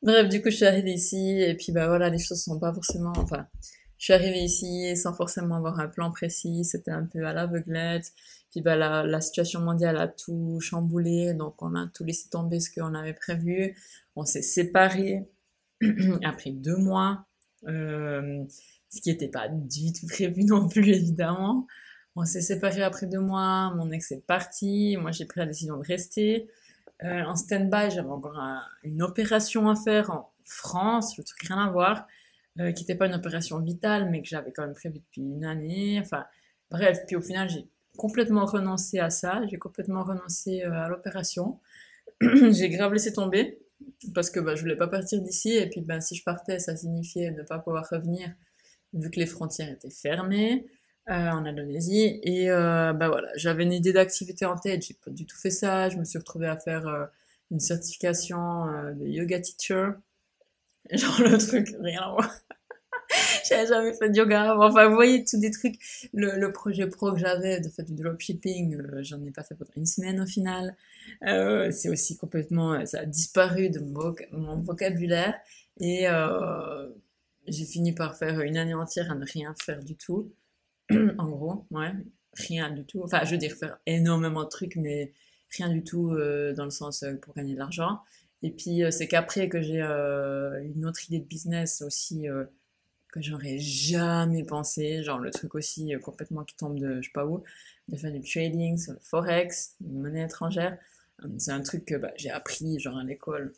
Bref, 0.02 0.28
du 0.28 0.42
coup, 0.42 0.50
je 0.50 0.56
suis 0.56 0.66
arrivée 0.66 0.92
ici, 0.92 1.40
et 1.40 1.54
puis, 1.54 1.72
bah 1.72 1.86
voilà, 1.88 2.10
les 2.10 2.18
choses 2.18 2.42
sont 2.42 2.58
pas 2.58 2.72
forcément, 2.72 3.12
enfin, 3.16 3.46
je 3.98 4.12
suis 4.12 4.12
arrivée 4.12 4.42
ici 4.42 4.94
sans 4.96 5.14
forcément 5.14 5.56
avoir 5.56 5.80
un 5.80 5.88
plan 5.88 6.10
précis, 6.10 6.64
c'était 6.64 6.90
un 6.90 7.06
peu 7.06 7.24
à 7.26 7.32
l'aveuglette. 7.32 8.12
Puis 8.50 8.60
bah, 8.60 8.76
la, 8.76 9.02
la, 9.02 9.20
situation 9.20 9.60
mondiale 9.60 9.96
a 9.96 10.08
tout 10.08 10.58
chamboulé, 10.60 11.32
donc 11.34 11.62
on 11.62 11.74
a 11.74 11.88
tout 11.94 12.04
laissé 12.04 12.28
tomber 12.28 12.60
ce 12.60 12.70
qu'on 12.70 12.94
avait 12.94 13.14
prévu. 13.14 13.74
On 14.14 14.24
s'est 14.24 14.42
séparés 14.42 15.26
après 16.22 16.50
deux 16.50 16.76
mois, 16.76 17.26
euh, 17.66 18.44
ce 18.90 19.00
qui 19.00 19.10
n'était 19.10 19.28
pas 19.28 19.48
du 19.48 19.92
tout 19.92 20.06
prévu 20.06 20.44
non 20.44 20.68
plus 20.68 20.88
évidemment. 20.88 21.66
On 22.16 22.24
s'est 22.24 22.42
séparés 22.42 22.82
après 22.82 23.06
deux 23.06 23.20
mois, 23.20 23.72
mon 23.74 23.90
ex 23.90 24.12
est 24.12 24.24
parti, 24.24 24.96
moi 25.00 25.10
j'ai 25.10 25.24
pris 25.24 25.40
la 25.40 25.46
décision 25.46 25.76
de 25.76 25.84
rester. 25.84 26.48
Euh, 27.02 27.24
en 27.24 27.34
stand-by, 27.34 27.90
j'avais 27.90 28.08
encore 28.08 28.38
une 28.84 29.02
opération 29.02 29.68
à 29.68 29.74
faire 29.74 30.10
en 30.10 30.32
France, 30.44 31.18
le 31.18 31.24
truc 31.24 31.42
rien 31.48 31.58
à 31.58 31.70
voir. 31.70 32.06
Euh, 32.60 32.70
qui 32.70 32.84
n'était 32.84 32.94
pas 32.94 33.06
une 33.06 33.14
opération 33.14 33.58
vitale, 33.58 34.10
mais 34.10 34.22
que 34.22 34.28
j'avais 34.28 34.52
quand 34.52 34.62
même 34.62 34.74
prévu 34.74 35.00
depuis 35.00 35.22
une 35.22 35.44
année. 35.44 35.98
Enfin, 36.00 36.24
bref, 36.70 37.00
puis 37.04 37.16
au 37.16 37.20
final, 37.20 37.50
j'ai 37.50 37.66
complètement 37.96 38.44
renoncé 38.46 39.00
à 39.00 39.10
ça, 39.10 39.42
j'ai 39.50 39.58
complètement 39.58 40.04
renoncé 40.04 40.62
euh, 40.62 40.72
à 40.72 40.88
l'opération. 40.88 41.58
j'ai 42.20 42.68
grave 42.68 42.92
laissé 42.92 43.12
tomber, 43.12 43.58
parce 44.14 44.30
que 44.30 44.38
bah, 44.38 44.54
je 44.54 44.60
voulais 44.60 44.76
pas 44.76 44.86
partir 44.86 45.20
d'ici, 45.20 45.50
et 45.56 45.68
puis 45.68 45.80
ben, 45.80 46.00
si 46.00 46.14
je 46.14 46.22
partais, 46.22 46.60
ça 46.60 46.76
signifiait 46.76 47.32
ne 47.32 47.42
pas 47.42 47.58
pouvoir 47.58 47.88
revenir, 47.90 48.32
vu 48.92 49.10
que 49.10 49.18
les 49.18 49.26
frontières 49.26 49.70
étaient 49.70 49.90
fermées. 49.90 50.64
Euh, 51.10 51.12
en 51.12 51.44
Indonésie 51.44 52.18
et 52.22 52.50
euh, 52.50 52.94
bah 52.94 53.08
voilà 53.08 53.28
j'avais 53.36 53.64
une 53.64 53.74
idée 53.74 53.92
d'activité 53.92 54.46
en 54.46 54.56
tête 54.56 54.86
j'ai 54.86 54.94
pas 54.94 55.10
du 55.10 55.26
tout 55.26 55.36
fait 55.36 55.50
ça 55.50 55.90
je 55.90 55.98
me 55.98 56.04
suis 56.04 56.16
retrouvée 56.16 56.46
à 56.46 56.56
faire 56.56 56.86
euh, 56.86 57.04
une 57.50 57.60
certification 57.60 58.64
de 58.94 59.06
yoga 59.06 59.38
teacher 59.38 59.90
Genre 60.92 61.20
le 61.22 61.38
truc, 61.38 61.74
rien 61.80 62.02
à 62.02 62.10
voir. 62.10 62.30
j'avais 63.48 63.66
jamais 63.66 63.94
fait 63.94 64.10
de 64.10 64.16
yoga 64.16 64.52
avant. 64.52 64.68
Enfin, 64.68 64.88
vous 64.88 64.94
voyez, 64.94 65.24
tous 65.24 65.38
des 65.38 65.50
trucs. 65.50 65.76
Le, 66.12 66.52
projet 66.52 66.86
pro 66.88 67.12
que 67.12 67.18
j'avais 67.18 67.60
de 67.60 67.68
faire 67.70 67.86
du 67.86 67.94
dropshipping, 67.94 68.76
euh, 68.76 69.02
j'en 69.02 69.22
ai 69.24 69.30
pas 69.30 69.42
fait 69.42 69.54
pendant 69.54 69.70
une 69.76 69.86
semaine 69.86 70.20
au 70.20 70.26
final. 70.26 70.76
Euh, 71.26 71.70
c'est 71.70 71.88
aussi 71.88 72.18
complètement, 72.18 72.74
euh, 72.74 72.84
ça 72.84 73.00
a 73.00 73.06
disparu 73.06 73.70
de 73.70 73.80
mon, 73.80 74.14
mon 74.32 74.60
vocabulaire. 74.60 75.34
Et 75.80 76.06
euh, 76.06 76.90
j'ai 77.46 77.64
fini 77.64 77.92
par 77.94 78.16
faire 78.16 78.40
une 78.40 78.58
année 78.58 78.74
entière 78.74 79.10
à 79.10 79.14
ne 79.14 79.24
rien 79.24 79.54
faire 79.64 79.82
du 79.82 79.96
tout. 79.96 80.32
en 81.18 81.28
gros, 81.28 81.66
ouais, 81.70 81.92
rien 82.34 82.70
du 82.70 82.84
tout. 82.84 83.02
Enfin, 83.02 83.24
je 83.24 83.32
veux 83.32 83.38
dire, 83.38 83.52
faire 83.52 83.78
énormément 83.86 84.44
de 84.44 84.48
trucs, 84.48 84.76
mais 84.76 85.12
rien 85.56 85.68
du 85.68 85.84
tout 85.84 86.10
euh, 86.10 86.52
dans 86.54 86.64
le 86.64 86.70
sens 86.70 87.04
pour 87.22 87.34
gagner 87.34 87.54
de 87.54 87.58
l'argent. 87.58 88.00
Et 88.44 88.50
puis, 88.50 88.84
euh, 88.84 88.90
c'est 88.90 89.08
qu'après 89.08 89.48
que 89.48 89.62
j'ai 89.62 89.80
euh, 89.80 90.62
une 90.62 90.84
autre 90.84 91.02
idée 91.06 91.18
de 91.18 91.24
business 91.24 91.80
aussi 91.80 92.28
euh, 92.28 92.44
que 93.10 93.22
j'aurais 93.22 93.58
jamais 93.58 94.44
pensé, 94.44 95.02
genre 95.02 95.18
le 95.18 95.30
truc 95.30 95.54
aussi 95.54 95.94
complètement 96.02 96.44
qui 96.44 96.54
tombe 96.54 96.78
de 96.78 97.00
je 97.00 97.06
sais 97.08 97.12
pas 97.14 97.24
où, 97.24 97.42
de 97.88 97.96
faire 97.96 98.12
du 98.12 98.20
trading 98.20 98.76
sur 98.76 98.92
le 98.92 98.98
forex, 99.00 99.76
une 99.80 100.02
monnaie 100.02 100.24
étrangère. 100.24 100.76
C'est 101.38 101.52
un 101.52 101.62
truc 101.62 101.86
que 101.86 101.94
bah, 101.94 102.12
j'ai 102.16 102.28
appris 102.28 102.78
genre 102.78 102.98
à 102.98 103.04
l'école, 103.04 103.54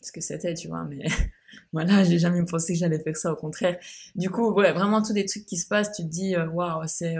ce 0.00 0.12
que 0.12 0.20
c'était, 0.20 0.54
tu 0.54 0.68
vois, 0.68 0.84
mais 0.84 1.04
voilà, 1.72 2.04
j'ai 2.04 2.18
jamais 2.18 2.44
pensé 2.44 2.72
que 2.74 2.78
j'allais 2.78 3.00
faire 3.00 3.16
ça, 3.16 3.32
au 3.32 3.36
contraire. 3.36 3.78
Du 4.14 4.30
coup, 4.30 4.52
ouais, 4.52 4.72
vraiment 4.72 5.02
tous 5.02 5.12
des 5.12 5.24
trucs 5.24 5.46
qui 5.46 5.56
se 5.56 5.66
passent, 5.66 5.92
tu 5.92 6.02
te 6.02 6.08
dis, 6.08 6.36
waouh, 6.36 6.86
c'est 6.86 7.16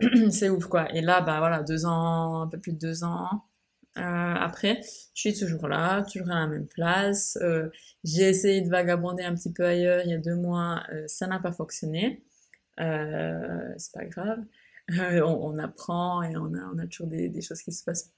c'est 0.30 0.50
ouf 0.50 0.66
quoi. 0.66 0.92
Et 0.94 1.00
là, 1.00 1.20
bah 1.20 1.38
voilà, 1.38 1.62
deux 1.62 1.86
ans, 1.86 2.42
un 2.42 2.48
peu 2.48 2.58
plus 2.58 2.72
de 2.72 2.78
deux 2.78 3.04
ans 3.04 3.44
euh, 3.98 4.02
après, 4.02 4.80
je 5.14 5.20
suis 5.20 5.34
toujours 5.38 5.68
là, 5.68 6.02
toujours 6.02 6.30
à 6.30 6.40
la 6.40 6.46
même 6.48 6.66
place. 6.66 7.38
Euh, 7.40 7.68
j'ai 8.02 8.28
essayé 8.28 8.60
de 8.60 8.68
vagabonder 8.68 9.22
un 9.22 9.34
petit 9.34 9.52
peu 9.52 9.64
ailleurs 9.64 10.02
il 10.04 10.10
y 10.10 10.14
a 10.14 10.18
deux 10.18 10.34
mois, 10.34 10.82
euh, 10.92 11.04
ça 11.06 11.26
n'a 11.28 11.38
pas 11.38 11.52
fonctionné. 11.52 12.24
Euh, 12.80 13.72
c'est 13.76 13.92
pas 13.92 14.04
grave. 14.06 14.40
Euh, 14.98 15.22
on, 15.22 15.54
on, 15.54 15.58
apprend 15.58 16.22
et 16.22 16.36
on 16.36 16.52
a, 16.54 16.60
on 16.74 16.78
a 16.78 16.86
toujours 16.86 17.06
des, 17.06 17.28
des, 17.28 17.40
choses 17.40 17.62
qui 17.62 17.72
se 17.72 17.84
passent 17.84 18.10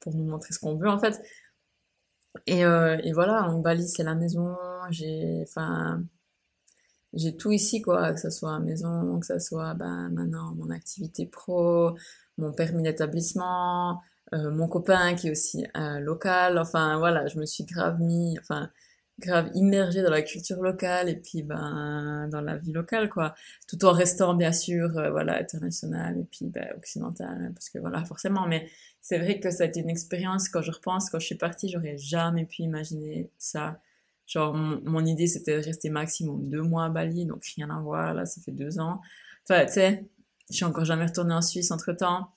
pour 0.00 0.14
nous 0.14 0.24
montrer 0.24 0.52
ce 0.54 0.58
qu'on 0.60 0.76
veut 0.76 0.88
en 0.88 0.98
fait. 0.98 1.20
Et, 2.46 2.64
euh, 2.64 2.98
et 3.04 3.12
voilà, 3.12 3.44
en 3.48 3.58
Bali 3.60 3.88
c'est 3.88 4.02
la 4.04 4.14
maison, 4.14 4.56
j'ai, 4.90 5.42
enfin, 5.44 6.02
j'ai 7.12 7.36
tout 7.36 7.52
ici 7.52 7.82
quoi, 7.82 8.12
que 8.12 8.20
ce 8.20 8.30
soit 8.30 8.58
maison, 8.60 9.20
que 9.20 9.26
ce 9.26 9.38
soit 9.38 9.74
ben, 9.74 10.10
maintenant 10.10 10.54
mon 10.56 10.70
activité 10.70 11.26
pro, 11.26 11.96
mon 12.38 12.52
permis 12.52 12.82
d'établissement, 12.82 14.00
euh, 14.34 14.50
mon 14.50 14.68
copain 14.68 15.14
qui 15.14 15.28
est 15.28 15.30
aussi 15.30 15.66
euh, 15.76 16.00
local, 16.00 16.58
enfin 16.58 16.98
voilà, 16.98 17.26
je 17.28 17.38
me 17.38 17.46
suis 17.46 17.64
grave 17.64 18.00
mis, 18.00 18.38
enfin 18.40 18.70
grave 19.18 19.50
immergée 19.54 20.02
dans 20.02 20.10
la 20.10 20.22
culture 20.22 20.62
locale 20.62 21.08
et 21.08 21.16
puis 21.16 21.42
ben 21.42 22.28
dans 22.30 22.40
la 22.40 22.56
vie 22.56 22.72
locale 22.72 23.08
quoi, 23.08 23.34
tout 23.68 23.84
en 23.84 23.92
restant 23.92 24.34
bien 24.34 24.52
sûr 24.52 24.96
euh, 24.98 25.10
voilà 25.10 25.38
international 25.38 26.18
et 26.18 26.24
puis 26.24 26.48
ben, 26.48 26.66
occidental 26.76 27.52
parce 27.54 27.68
que 27.68 27.78
voilà 27.78 28.04
forcément, 28.04 28.46
mais 28.46 28.68
c'est 29.00 29.18
vrai 29.18 29.38
que 29.40 29.50
ça 29.50 29.64
a 29.64 29.66
été 29.66 29.80
une 29.80 29.90
expérience 29.90 30.48
quand 30.48 30.62
je 30.62 30.72
repense 30.72 31.10
quand 31.10 31.18
je 31.18 31.26
suis 31.26 31.34
partie, 31.36 31.68
j'aurais 31.68 31.98
jamais 31.98 32.44
pu 32.46 32.62
imaginer 32.62 33.30
ça 33.38 33.78
Genre, 34.32 34.54
mon, 34.54 35.04
idée, 35.04 35.26
c'était 35.26 35.58
de 35.58 35.64
rester 35.64 35.90
maximum 35.90 36.48
deux 36.48 36.62
mois 36.62 36.86
à 36.86 36.88
Bali, 36.88 37.26
donc 37.26 37.44
rien 37.56 37.68
à 37.68 37.78
voir, 37.80 38.14
là, 38.14 38.24
ça 38.24 38.40
fait 38.40 38.52
deux 38.52 38.78
ans. 38.78 39.00
Enfin, 39.44 39.66
tu 39.66 39.74
sais, 39.74 40.06
je 40.48 40.56
suis 40.56 40.64
encore 40.64 40.86
jamais 40.86 41.04
retournée 41.04 41.34
en 41.34 41.42
Suisse 41.42 41.70
entre-temps. 41.70 42.28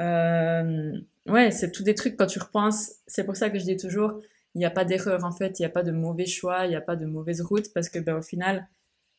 Euh, 0.00 0.92
ouais, 1.26 1.52
c'est 1.52 1.70
tout 1.70 1.84
des 1.84 1.94
trucs, 1.94 2.16
quand 2.16 2.26
tu 2.26 2.40
repenses, 2.40 2.94
c'est 3.06 3.24
pour 3.24 3.36
ça 3.36 3.50
que 3.50 3.60
je 3.60 3.64
dis 3.64 3.76
toujours, 3.76 4.20
il 4.56 4.60
n'y 4.60 4.64
a 4.64 4.70
pas 4.70 4.86
d'erreur, 4.86 5.22
en 5.24 5.32
fait, 5.32 5.58
il 5.58 5.62
n'y 5.62 5.66
a 5.66 5.70
pas 5.70 5.82
de 5.82 5.92
mauvais 5.92 6.24
choix, 6.24 6.64
il 6.64 6.70
n'y 6.70 6.76
a 6.76 6.80
pas 6.80 6.96
de 6.96 7.04
mauvaise 7.04 7.42
route, 7.42 7.70
parce 7.74 7.90
que, 7.90 7.98
ben, 7.98 8.16
au 8.16 8.22
final, 8.22 8.66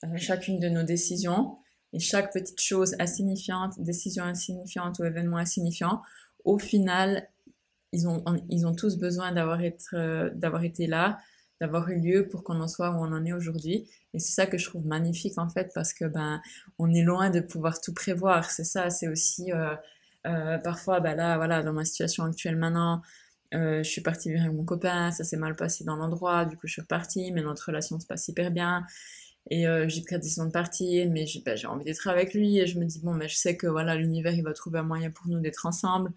euh, 0.03 0.17
chacune 0.17 0.60
de 0.60 0.67
nos 0.67 0.82
décisions, 0.82 1.58
et 1.94 2.00
chaque 2.00 2.34
petite 2.34 2.60
chose 2.60 2.96
insignifiante, 2.98 3.79
décision 3.79 4.24
insignifiante 4.24 4.98
ou 4.98 5.06
événement 5.06 5.38
insignifiant, 5.38 6.01
au 6.44 6.58
final, 6.58 7.29
ils 7.91 8.08
ont, 8.08 8.24
ils 8.50 8.65
ont 8.65 8.74
tous 8.74 8.98
besoin 8.98 9.32
d'avoir 9.32 9.60
euh, 9.94 10.32
d'avoir 10.34 10.63
été 10.63 10.88
là, 10.88 11.20
d'avoir 11.62 11.88
eu 11.89 12.00
lieu 12.00 12.27
pour 12.27 12.44
qu'on 12.44 12.60
en 12.60 12.67
soit 12.67 12.89
où 12.89 12.96
on 12.96 13.13
en 13.13 13.24
est 13.24 13.34
aujourd'hui. 13.34 13.88
Et 14.15 14.20
c'est 14.20 14.34
ça 14.34 14.48
que 14.48 14.58
je 14.58 14.65
trouve 14.65 14.88
magnifique 14.88 15.38
en 15.38 15.50
fait 15.50 15.72
parce 15.74 15.94
que 15.94 16.06
ben 16.06 16.41
on 16.79 16.91
est 16.91 17.03
loin 17.03 17.29
de 17.29 17.41
pouvoir 17.41 17.79
tout 17.79 17.94
prévoir. 17.94 18.50
C'est 18.51 18.63
ça, 18.63 18.89
c'est 18.89 19.08
aussi 19.08 19.51
euh, 19.53 20.58
parfois 20.60 21.00
ben 21.00 21.15
là 21.15 21.38
voilà 21.38 21.63
dans 21.63 21.74
ma 21.74 21.86
situation 21.86 22.25
actuelle 22.25 22.58
maintenant. 22.58 23.01
Euh, 23.54 23.84
je 23.84 23.89
suis 23.89 24.01
partie 24.01 24.30
vivre 24.30 24.44
avec 24.44 24.56
mon 24.56 24.66
copain, 24.66 25.12
ça 25.12 25.24
s'est 25.24 25.38
mal 25.38 25.56
passé 25.56 25.84
dans 25.86 25.96
l'endroit, 25.96 26.46
du 26.46 26.58
coup 26.58 26.68
je 26.68 26.74
suis 26.74 26.82
repartie, 26.82 27.32
mais 27.32 27.42
notre 27.42 27.68
relation 27.68 28.00
se 28.00 28.06
passe 28.06 28.27
hyper 28.27 28.51
bien. 28.51 28.86
Et 29.50 29.66
euh, 29.68 29.88
j'ai 29.88 30.01
pris 30.01 30.16
la 30.16 30.20
décision 30.20 30.46
de 30.46 30.51
partir, 30.51 31.10
mais 31.10 31.25
j'ai 31.25 31.42
ben, 31.42 31.58
envie 31.68 31.86
d'être 31.86 32.08
avec 32.10 32.34
lui 32.34 32.60
et 32.60 32.68
je 32.68 32.77
me 32.80 32.86
dis 32.86 33.00
bon, 33.00 33.13
mais 33.13 33.30
je 33.30 33.36
sais 33.36 33.56
que 33.56 33.68
voilà 33.68 33.96
l'univers 33.96 34.34
il 34.34 34.44
va 34.44 34.51
trouver 34.54 34.80
un 34.80 34.84
moyen 34.84 35.10
pour 35.10 35.27
nous 35.27 35.39
d'être 35.39 35.66
ensemble, 35.66 36.12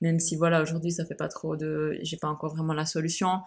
même 0.00 0.20
si 0.20 0.36
voilà 0.36 0.62
aujourd'hui 0.62 0.92
ça 0.92 1.04
fait 1.04 1.16
pas 1.16 1.28
trop 1.28 1.56
de, 1.56 1.98
j'ai 2.02 2.16
pas 2.16 2.28
encore 2.28 2.54
vraiment 2.54 2.74
la 2.74 2.86
solution, 2.86 3.40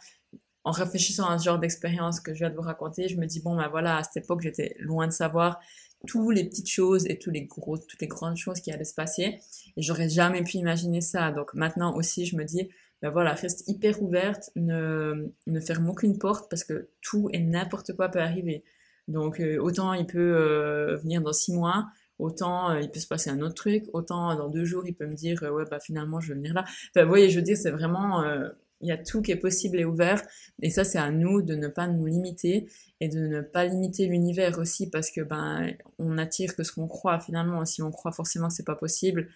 en 0.65 0.71
réfléchissant 0.71 1.29
à 1.29 1.37
ce 1.37 1.45
genre 1.45 1.59
d'expérience 1.59 2.19
que 2.19 2.33
je 2.33 2.39
viens 2.39 2.49
de 2.49 2.55
vous 2.55 2.61
raconter, 2.61 3.07
je 3.07 3.17
me 3.17 3.25
dis 3.25 3.39
bon 3.41 3.55
ben 3.55 3.69
voilà, 3.69 3.97
à 3.97 4.03
cette 4.03 4.25
époque 4.25 4.41
j'étais 4.41 4.75
loin 4.79 5.07
de 5.07 5.13
savoir 5.13 5.59
toutes 6.05 6.35
les 6.35 6.43
petites 6.45 6.69
choses 6.69 7.05
et 7.07 7.17
tous 7.17 7.31
les 7.31 7.45
gros, 7.45 7.77
toutes 7.77 8.01
les 8.01 8.07
grandes 8.07 8.37
choses 8.37 8.59
qui 8.59 8.71
allaient 8.71 8.83
se 8.83 8.93
passer 8.93 9.39
et 9.77 9.81
j'aurais 9.81 10.09
jamais 10.09 10.43
pu 10.43 10.57
imaginer 10.57 11.01
ça. 11.01 11.31
Donc 11.31 11.53
maintenant 11.53 11.95
aussi 11.95 12.25
je 12.25 12.35
me 12.35 12.43
dis 12.43 12.69
ben 13.01 13.09
voilà, 13.09 13.33
reste 13.33 13.67
hyper 13.67 14.01
ouverte, 14.01 14.51
ne, 14.55 15.31
ne 15.47 15.59
ferme 15.59 15.89
aucune 15.89 16.17
porte 16.17 16.49
parce 16.49 16.63
que 16.63 16.89
tout 17.01 17.29
et 17.31 17.39
n'importe 17.39 17.93
quoi 17.95 18.09
peut 18.09 18.19
arriver. 18.19 18.63
Donc 19.07 19.39
euh, 19.39 19.57
autant 19.59 19.93
il 19.93 20.05
peut 20.05 20.19
euh, 20.19 20.97
venir 20.97 21.21
dans 21.21 21.33
six 21.33 21.53
mois, 21.53 21.87
autant 22.19 22.71
euh, 22.71 22.81
il 22.81 22.89
peut 22.91 22.99
se 22.99 23.07
passer 23.07 23.29
un 23.29 23.41
autre 23.41 23.55
truc, 23.55 23.85
autant 23.93 24.35
dans 24.35 24.49
deux 24.49 24.65
jours 24.65 24.83
il 24.85 24.93
peut 24.93 25.07
me 25.07 25.15
dire 25.15 25.41
ouais 25.43 25.63
bah 25.69 25.79
finalement 25.79 26.19
je 26.19 26.29
vais 26.29 26.35
venir 26.35 26.53
là. 26.53 26.63
Enfin 26.65 27.03
vous 27.03 27.09
voyez, 27.09 27.29
je 27.29 27.37
veux 27.37 27.45
dire 27.45 27.57
c'est 27.57 27.71
vraiment 27.71 28.23
il 28.81 28.87
y 28.87 28.91
a 28.91 28.97
tout 28.97 29.21
qui 29.21 29.31
est 29.31 29.37
possible 29.37 29.79
et 29.79 29.85
ouvert. 29.85 30.21
Et 30.61 30.69
ça, 30.69 30.83
c'est 30.83 30.97
à 30.97 31.11
nous 31.11 31.41
de 31.41 31.55
ne 31.55 31.67
pas 31.67 31.87
nous 31.87 32.05
limiter 32.05 32.69
et 33.01 33.09
de 33.09 33.19
ne 33.19 33.41
pas 33.41 33.65
limiter 33.65 34.07
l'univers 34.07 34.57
aussi 34.57 34.89
parce 34.89 35.11
que 35.11 35.21
ben 35.21 35.73
on 35.97 36.17
attire 36.17 36.55
que 36.55 36.63
ce 36.63 36.71
qu'on 36.71 36.87
croit 36.87 37.19
finalement. 37.19 37.65
Si 37.65 37.81
on 37.81 37.91
croit 37.91 38.11
forcément 38.11 38.47
que 38.47 38.53
c'est 38.53 38.65
pas 38.65 38.75
possible, 38.75 39.27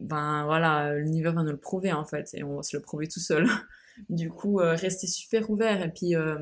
ben 0.00 0.44
voilà, 0.44 0.94
l'univers 0.96 1.34
va 1.34 1.42
nous 1.42 1.50
le 1.50 1.56
prouver 1.58 1.92
en 1.92 2.04
fait 2.04 2.30
et 2.34 2.42
on 2.42 2.56
va 2.56 2.62
se 2.62 2.76
le 2.76 2.82
prouver 2.82 3.06
tout 3.06 3.20
seul. 3.20 3.46
du 4.08 4.30
coup, 4.30 4.60
euh, 4.60 4.74
rester 4.74 5.06
super 5.06 5.50
ouvert 5.50 5.82
et 5.82 5.90
puis 5.90 6.16
euh, 6.16 6.38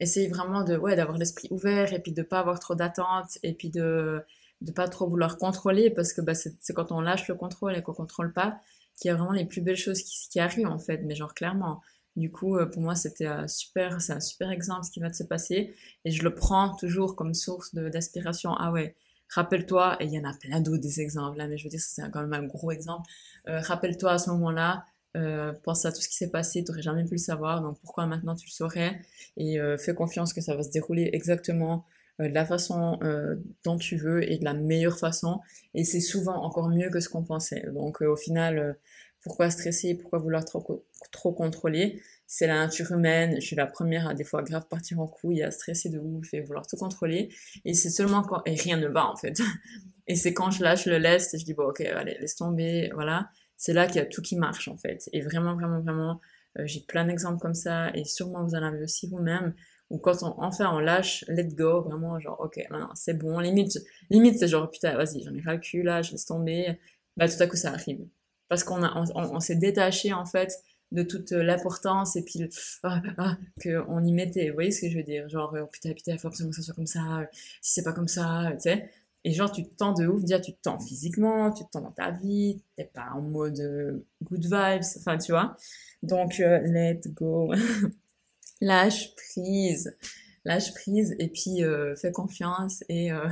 essayer 0.00 0.28
vraiment 0.28 0.62
de 0.62 0.76
ouais 0.76 0.96
d'avoir 0.96 1.18
l'esprit 1.18 1.48
ouvert 1.50 1.92
et 1.92 2.00
puis 2.00 2.12
de 2.12 2.22
pas 2.22 2.40
avoir 2.40 2.60
trop 2.60 2.74
d'attentes 2.74 3.38
et 3.42 3.54
puis 3.54 3.70
de 3.70 4.22
de 4.60 4.72
pas 4.72 4.88
trop 4.88 5.08
vouloir 5.08 5.38
contrôler 5.38 5.90
parce 5.90 6.12
que 6.12 6.20
bah, 6.20 6.34
c'est 6.34 6.74
quand 6.74 6.92
on 6.92 7.00
lâche 7.00 7.28
le 7.28 7.34
contrôle 7.36 7.76
et 7.76 7.82
qu'on 7.82 7.94
contrôle 7.94 8.32
pas 8.32 8.60
qui 9.00 9.08
a 9.08 9.14
vraiment 9.14 9.32
les 9.32 9.46
plus 9.46 9.60
belles 9.60 9.76
choses 9.76 10.02
qui, 10.02 10.40
arrivent 10.40 10.66
en 10.66 10.78
fait, 10.78 10.98
mais 11.04 11.14
genre 11.14 11.34
clairement. 11.34 11.80
Du 12.16 12.32
coup, 12.32 12.56
euh, 12.56 12.66
pour 12.66 12.82
moi, 12.82 12.96
c'était 12.96 13.28
super, 13.46 14.00
c'est 14.00 14.12
un 14.12 14.20
super 14.20 14.50
exemple 14.50 14.84
ce 14.84 14.90
qui 14.90 14.98
va 14.98 15.12
se 15.12 15.22
passer, 15.22 15.74
et 16.04 16.10
je 16.10 16.24
le 16.24 16.34
prends 16.34 16.74
toujours 16.74 17.14
comme 17.14 17.32
source 17.34 17.74
d'aspiration. 17.74 18.54
Ah 18.54 18.72
ouais, 18.72 18.96
rappelle-toi, 19.28 19.96
et 20.00 20.06
il 20.06 20.12
y 20.12 20.18
en 20.18 20.24
a 20.24 20.34
plein 20.34 20.60
d'autres 20.60 20.82
des 20.82 21.00
exemples 21.00 21.38
là, 21.38 21.46
mais 21.48 21.58
je 21.58 21.64
veux 21.64 21.70
dire, 21.70 21.80
c'est 21.80 22.02
quand 22.10 22.20
même 22.20 22.32
un 22.32 22.46
gros 22.46 22.70
exemple. 22.70 23.08
Euh, 23.48 23.60
rappelle-toi 23.60 24.12
à 24.12 24.18
ce 24.18 24.30
moment-là, 24.30 24.84
euh, 25.16 25.52
pense 25.64 25.84
à 25.84 25.92
tout 25.92 26.00
ce 26.00 26.08
qui 26.08 26.16
s'est 26.16 26.30
passé, 26.30 26.62
tu 26.64 26.70
n'aurais 26.70 26.82
jamais 26.82 27.04
pu 27.04 27.12
le 27.12 27.18
savoir, 27.18 27.62
donc 27.62 27.78
pourquoi 27.80 28.06
maintenant 28.06 28.34
tu 28.34 28.46
le 28.46 28.52
saurais 28.52 29.00
Et 29.36 29.60
euh, 29.60 29.76
fais 29.78 29.94
confiance 29.94 30.32
que 30.32 30.40
ça 30.40 30.54
va 30.54 30.62
se 30.62 30.70
dérouler 30.70 31.10
exactement 31.12 31.84
euh, 32.20 32.28
de 32.28 32.34
la 32.34 32.44
façon 32.44 32.98
euh, 33.02 33.36
dont 33.64 33.78
tu 33.78 33.96
veux 33.96 34.28
et 34.30 34.38
de 34.38 34.44
la 34.44 34.54
meilleure 34.54 34.98
façon. 34.98 35.40
Et 35.74 35.84
c'est 35.84 36.00
souvent 36.00 36.42
encore 36.42 36.68
mieux 36.68 36.90
que 36.90 37.00
ce 37.00 37.08
qu'on 37.08 37.24
pensait. 37.24 37.64
Donc 37.72 38.02
euh, 38.02 38.06
au 38.12 38.16
final, 38.16 38.76
pourquoi 39.22 39.50
stresser, 39.50 39.94
pourquoi 39.94 40.18
vouloir 40.18 40.44
trop, 40.44 40.84
trop 41.12 41.32
contrôler? 41.32 42.02
C'est 42.30 42.46
la 42.46 42.58
nature 42.58 42.92
humaine. 42.92 43.36
Je 43.40 43.46
suis 43.46 43.56
la 43.56 43.66
première 43.66 44.06
à 44.06 44.14
des 44.14 44.22
fois 44.22 44.42
grave 44.42 44.66
partir 44.68 45.00
en 45.00 45.06
couille, 45.06 45.42
à 45.42 45.50
stresser 45.50 45.88
de 45.88 45.98
ouf 45.98 46.34
et 46.34 46.42
vouloir 46.42 46.66
tout 46.66 46.76
contrôler. 46.76 47.30
Et 47.64 47.72
c'est 47.72 47.88
seulement 47.88 48.22
quand... 48.22 48.42
Et 48.44 48.54
rien 48.54 48.76
ne 48.76 48.86
va 48.86 49.10
en 49.10 49.16
fait. 49.16 49.40
Et 50.06 50.14
c'est 50.14 50.34
quand 50.34 50.50
je 50.50 50.62
lâche, 50.62 50.86
le 50.86 50.98
laisse 50.98 51.34
et 51.34 51.38
je 51.38 51.44
dis 51.44 51.52
bon 51.52 51.64
ok, 51.64 51.80
allez, 51.82 52.16
laisse 52.18 52.36
tomber, 52.36 52.90
voilà. 52.94 53.28
C'est 53.58 53.74
là 53.74 53.86
qu'il 53.86 53.96
y 53.96 53.98
a 53.98 54.06
tout 54.06 54.22
qui 54.22 54.36
marche 54.36 54.68
en 54.68 54.76
fait. 54.76 55.08
Et 55.12 55.20
vraiment, 55.20 55.54
vraiment, 55.54 55.80
vraiment, 55.80 56.20
j'ai 56.60 56.80
plein 56.80 57.04
d'exemples 57.04 57.40
comme 57.40 57.54
ça 57.54 57.90
et 57.94 58.04
sûrement 58.04 58.44
vous 58.44 58.54
en 58.54 58.62
avez 58.62 58.82
aussi 58.82 59.06
vous-même 59.06 59.54
ou 59.90 59.98
quand 59.98 60.22
on, 60.22 60.34
enfin 60.42 60.70
on 60.74 60.78
lâche, 60.78 61.24
let 61.28 61.48
go, 61.48 61.82
vraiment 61.82 62.18
genre 62.20 62.40
ok 62.40 62.58
maintenant 62.70 62.90
c'est 62.94 63.14
bon, 63.14 63.38
limite, 63.38 63.78
limite 64.10 64.38
c'est 64.38 64.48
genre 64.48 64.70
putain 64.70 64.96
vas-y 64.96 65.22
j'en 65.22 65.34
ai 65.34 65.40
ras 65.40 65.54
le 65.54 65.60
cul 65.60 65.82
là, 65.82 66.02
je 66.02 66.12
laisse 66.12 66.26
tomber, 66.26 66.78
bah 67.16 67.28
tout 67.28 67.42
à 67.42 67.46
coup 67.46 67.56
ça 67.56 67.72
arrive. 67.72 68.06
Parce 68.48 68.64
qu'on 68.64 68.82
on, 68.82 69.04
on, 69.14 69.40
s'est 69.40 69.56
détaché 69.56 70.12
en 70.12 70.24
fait 70.24 70.54
de 70.92 71.02
toute 71.02 71.32
l'importance 71.32 72.16
et 72.16 72.22
puis 72.22 72.48
ah, 72.82 73.02
ah, 73.18 73.36
qu'on 73.62 74.04
y 74.04 74.12
mettait, 74.12 74.48
vous 74.48 74.54
voyez 74.54 74.70
ce 74.70 74.82
que 74.82 74.90
je 74.90 74.96
veux 74.96 75.04
dire? 75.04 75.28
Genre 75.28 75.54
oh, 75.60 75.66
putain 75.66 75.92
putain 75.92 76.12
il 76.12 76.18
faut 76.18 76.28
absolument 76.28 76.50
que 76.50 76.56
ça 76.56 76.62
soit 76.62 76.74
comme 76.74 76.86
ça, 76.86 77.28
si 77.60 77.74
c'est 77.74 77.82
pas 77.82 77.92
comme 77.92 78.08
ça, 78.08 78.50
tu 78.54 78.70
sais 78.70 78.90
et 79.24 79.32
genre, 79.32 79.50
tu 79.50 79.64
te 79.64 79.74
tends 79.74 79.92
de 79.92 80.06
ouf, 80.06 80.22
déjà, 80.22 80.40
tu 80.40 80.52
te 80.52 80.58
tends 80.62 80.78
physiquement, 80.78 81.50
tu 81.52 81.64
te 81.64 81.70
tends 81.70 81.80
dans 81.80 81.90
ta 81.90 82.12
vie, 82.12 82.62
t'es 82.76 82.84
pas 82.84 83.10
en 83.14 83.20
mode 83.20 83.58
euh, 83.60 84.06
good 84.22 84.44
vibes, 84.44 84.82
enfin, 84.98 85.18
tu 85.18 85.32
vois. 85.32 85.56
Donc, 86.02 86.40
euh, 86.40 86.60
let 86.60 87.00
go. 87.08 87.52
lâche 88.60 89.14
prise, 89.16 89.96
lâche 90.44 90.72
prise 90.74 91.14
et 91.18 91.28
puis 91.28 91.62
euh, 91.62 91.94
fais 91.96 92.12
confiance 92.12 92.82
et 92.88 93.12
euh, 93.12 93.28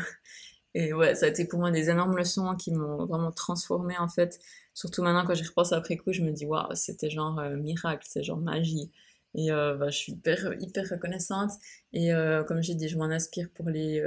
et 0.74 0.92
ouais 0.92 1.14
ça 1.14 1.26
a 1.26 1.28
été 1.28 1.46
pour 1.46 1.58
moi 1.58 1.70
des 1.70 1.90
énormes 1.90 2.16
leçons 2.16 2.54
qui 2.56 2.72
m'ont 2.72 3.06
vraiment 3.06 3.32
transformé 3.32 3.96
en 3.98 4.08
fait. 4.08 4.38
Surtout 4.76 5.02
maintenant 5.02 5.24
quand 5.26 5.34
j'y 5.34 5.44
repense 5.44 5.72
après 5.72 5.96
coup, 5.96 6.12
je 6.12 6.20
me 6.22 6.32
dis 6.32 6.44
waouh 6.44 6.74
c'était 6.74 7.08
genre 7.08 7.38
euh, 7.38 7.56
miracle, 7.56 8.06
c'est 8.06 8.22
genre 8.22 8.36
magie. 8.36 8.92
Et 9.34 9.50
euh, 9.50 9.74
bah, 9.74 9.88
je 9.88 9.96
suis 9.96 10.12
hyper, 10.12 10.52
hyper 10.60 10.86
reconnaissante. 10.90 11.52
Et 11.94 12.12
euh, 12.12 12.44
comme 12.44 12.62
j'ai 12.62 12.74
dit, 12.74 12.88
je 12.88 12.98
m'en 12.98 13.06
inspire 13.06 13.48
pour 13.54 13.70
les, 13.70 14.02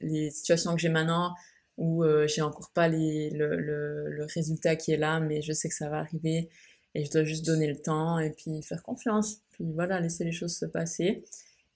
les, 0.00 0.30
situations 0.30 0.74
que 0.74 0.80
j'ai 0.80 0.88
maintenant, 0.88 1.34
où 1.76 2.04
j'ai 2.26 2.42
encore 2.42 2.70
pas 2.72 2.88
le, 2.88 3.28
le, 3.30 4.08
le, 4.10 4.24
résultat 4.34 4.76
qui 4.76 4.92
est 4.92 4.96
là, 4.96 5.20
mais 5.20 5.42
je 5.42 5.52
sais 5.52 5.68
que 5.68 5.74
ça 5.74 5.88
va 5.90 5.98
arriver. 5.98 6.48
Et 6.94 7.04
je 7.04 7.10
dois 7.10 7.24
juste 7.24 7.44
donner 7.46 7.68
le 7.68 7.80
temps 7.80 8.18
et 8.18 8.30
puis 8.30 8.62
faire 8.62 8.82
confiance. 8.82 9.42
Puis 9.50 9.72
voilà, 9.74 10.00
laisser 10.00 10.24
les 10.24 10.32
choses 10.32 10.56
se 10.56 10.66
passer. 10.66 11.24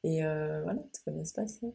Et 0.05 0.23
voilà, 0.23 0.81
tout 0.95 1.03
va 1.07 1.13
bien 1.13 1.25
se 1.25 1.35
passer. 1.35 1.75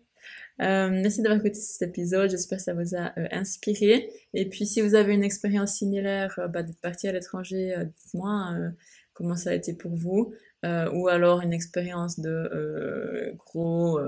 Euh, 0.62 0.90
merci 0.90 1.22
d'avoir 1.22 1.40
écouté 1.40 1.60
cet 1.60 1.90
épisode, 1.90 2.30
j'espère 2.30 2.58
que 2.58 2.64
ça 2.64 2.74
vous 2.74 2.96
a 2.96 3.14
euh, 3.18 3.28
inspiré. 3.32 4.10
Et 4.34 4.50
puis 4.50 4.66
si 4.66 4.82
vous 4.82 4.96
avez 4.96 5.14
une 5.14 5.24
expérience 5.24 5.74
similaire 5.74 6.38
euh, 6.40 6.48
bah, 6.48 6.64
d'être 6.64 6.82
parti 6.82 7.08
à 7.08 7.12
l'étranger, 7.12 7.76
dites-moi 7.86 8.56
comment 9.14 9.36
ça 9.36 9.52
a 9.52 9.54
été 9.54 9.74
pour 9.74 9.96
vous. 9.96 10.34
ou 10.64 11.08
alors 11.08 11.42
une 11.42 11.54
expérience 11.54 12.20
de 12.20 13.34
gros 13.38 14.00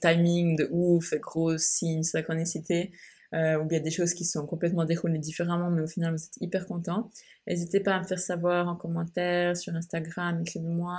timing 0.00 0.56
de 0.56 0.68
ouf, 0.70 1.14
gros 1.20 1.56
signes, 1.58 2.02
synchronicité. 2.02 2.92
euh, 3.34 3.58
ou 3.58 3.64
bien 3.64 3.80
des 3.80 3.90
choses 3.90 4.14
qui 4.14 4.24
sont 4.24 4.46
complètement 4.46 4.84
déroulées 4.84 5.18
différemment, 5.18 5.70
mais 5.70 5.82
au 5.82 5.86
final 5.86 6.14
vous 6.14 6.24
êtes 6.24 6.36
hyper 6.40 6.66
content. 6.66 7.10
N'hésitez 7.46 7.80
pas 7.80 7.96
à 7.96 8.00
me 8.00 8.06
faire 8.06 8.18
savoir 8.20 8.68
en 8.68 8.76
commentaire 8.76 9.56
sur 9.56 9.74
Instagram, 9.74 10.40
écrivez-moi, 10.42 10.98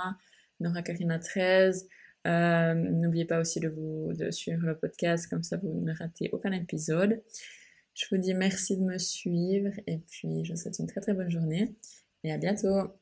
Nora 0.60 0.82
Karina 0.82 1.18
13. 1.18 1.88
Euh, 2.26 2.74
N'oubliez 2.74 3.24
pas 3.24 3.40
aussi 3.40 3.60
de 3.60 3.68
vous 3.68 4.12
de 4.12 4.30
suivre 4.30 4.66
le 4.66 4.76
podcast, 4.76 5.28
comme 5.28 5.42
ça 5.42 5.56
vous 5.56 5.80
ne 5.80 5.92
ratez 5.94 6.30
aucun 6.32 6.52
épisode. 6.52 7.22
Je 7.94 8.06
vous 8.10 8.18
dis 8.18 8.34
merci 8.34 8.76
de 8.76 8.82
me 8.82 8.98
suivre 8.98 9.72
et 9.86 9.98
puis 9.98 10.44
je 10.44 10.52
vous 10.52 10.58
souhaite 10.58 10.78
une 10.78 10.86
très 10.86 11.00
très 11.00 11.14
bonne 11.14 11.30
journée 11.30 11.74
et 12.24 12.32
à 12.32 12.38
bientôt. 12.38 12.92